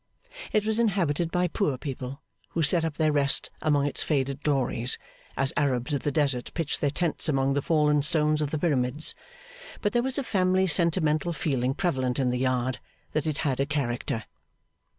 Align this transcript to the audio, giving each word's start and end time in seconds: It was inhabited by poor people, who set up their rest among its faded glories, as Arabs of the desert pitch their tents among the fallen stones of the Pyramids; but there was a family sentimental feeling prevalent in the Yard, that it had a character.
It 0.51 0.65
was 0.65 0.79
inhabited 0.79 1.29
by 1.29 1.47
poor 1.47 1.77
people, 1.77 2.23
who 2.49 2.63
set 2.63 2.83
up 2.83 2.97
their 2.97 3.11
rest 3.11 3.51
among 3.61 3.85
its 3.85 4.01
faded 4.01 4.41
glories, 4.41 4.97
as 5.37 5.53
Arabs 5.55 5.93
of 5.93 6.01
the 6.01 6.11
desert 6.11 6.49
pitch 6.55 6.79
their 6.79 6.89
tents 6.89 7.29
among 7.29 7.53
the 7.53 7.61
fallen 7.61 8.01
stones 8.01 8.41
of 8.41 8.49
the 8.49 8.57
Pyramids; 8.57 9.13
but 9.79 9.93
there 9.93 10.01
was 10.01 10.17
a 10.17 10.23
family 10.23 10.65
sentimental 10.65 11.33
feeling 11.33 11.75
prevalent 11.75 12.17
in 12.17 12.29
the 12.31 12.39
Yard, 12.39 12.79
that 13.11 13.27
it 13.27 13.37
had 13.45 13.59
a 13.59 13.67
character. 13.67 14.23